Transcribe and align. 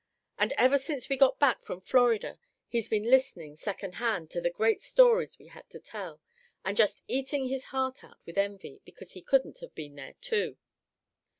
And 0.39 0.51
ever 0.53 0.79
since 0.79 1.09
we 1.09 1.15
got 1.15 1.37
back 1.37 1.63
from 1.63 1.79
Florida 1.79 2.39
he's 2.67 2.89
been 2.89 3.03
listening, 3.03 3.55
second 3.55 3.97
hand, 4.01 4.31
to 4.31 4.41
the 4.41 4.49
great 4.49 4.81
stories 4.81 5.37
we 5.37 5.45
had 5.49 5.69
to 5.69 5.79
tell, 5.79 6.19
and 6.65 6.75
just 6.75 7.03
eating 7.07 7.49
his 7.49 7.65
heart 7.65 8.03
out 8.03 8.17
with 8.25 8.35
envy 8.39 8.81
because 8.83 9.11
he 9.11 9.21
couldn't 9.21 9.59
have 9.59 9.75
been 9.75 9.93
there 9.93 10.15
too." 10.19 10.57